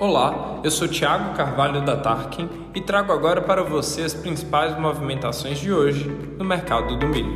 [0.00, 5.58] Olá, eu sou Thiago Carvalho da Tarkin e trago agora para você as principais movimentações
[5.58, 7.34] de hoje no mercado do milho.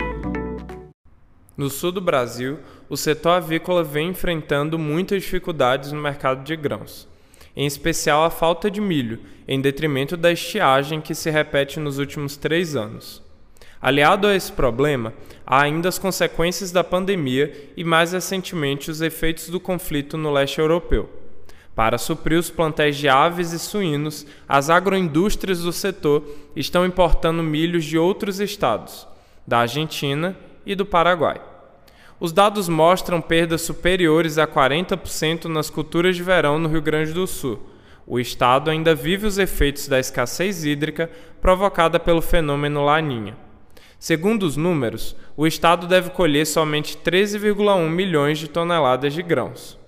[1.58, 2.58] No sul do Brasil,
[2.88, 7.06] o setor avícola vem enfrentando muitas dificuldades no mercado de grãos,
[7.54, 12.34] em especial a falta de milho, em detrimento da estiagem que se repete nos últimos
[12.34, 13.22] três anos.
[13.78, 15.12] Aliado a esse problema,
[15.46, 20.58] há ainda as consequências da pandemia e, mais recentemente, os efeitos do conflito no leste
[20.58, 21.23] europeu.
[21.74, 26.22] Para suprir os plantéis de aves e suínos, as agroindústrias do setor
[26.54, 29.08] estão importando milhos de outros estados,
[29.44, 31.40] da Argentina e do Paraguai.
[32.20, 37.26] Os dados mostram perdas superiores a 40% nas culturas de verão no Rio Grande do
[37.26, 37.58] Sul.
[38.06, 43.36] O estado ainda vive os efeitos da escassez hídrica provocada pelo fenômeno Laninha.
[43.98, 49.82] Segundo os números, o estado deve colher somente 13,1 milhões de toneladas de grãos.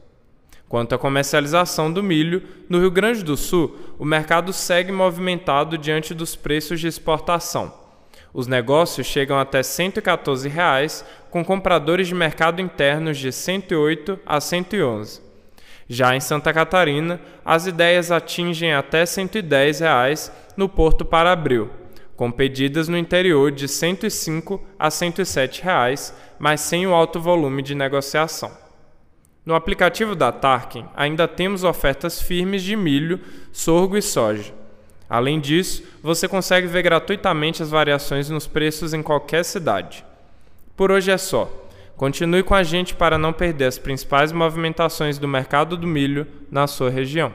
[0.69, 6.13] Quanto à comercialização do milho, no Rio Grande do Sul, o mercado segue movimentado diante
[6.13, 7.73] dos preços de exportação.
[8.35, 15.23] Os negócios chegam até 114 reais, com compradores de mercado internos de 108 a 111.
[15.89, 21.71] Já em Santa Catarina, as ideias atingem até 110 reais no Porto para abril,
[22.17, 27.63] com pedidas no interior de R$ 105 a 107 reais, mas sem o alto volume
[27.63, 28.66] de negociação.
[29.47, 33.21] No aplicativo da Tarkin, ainda temos ofertas firmes de milho,
[33.53, 34.53] sorgo e soja.
[35.09, 40.05] Além disso, você consegue ver gratuitamente as variações nos preços em qualquer cidade.
[40.77, 41.49] Por hoje é só.
[41.97, 46.67] Continue com a gente para não perder as principais movimentações do mercado do milho na
[46.67, 47.33] sua região.